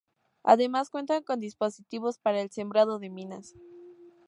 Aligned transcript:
Además 0.43 0.89
cuentan 0.89 1.21
con 1.21 1.39
dispositivos 1.39 2.17
para 2.17 2.41
el 2.41 2.49
sembrado 2.49 2.97
de 2.97 3.11
minas. 3.11 3.53